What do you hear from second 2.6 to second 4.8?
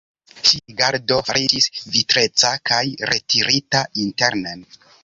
kaj retirita internen.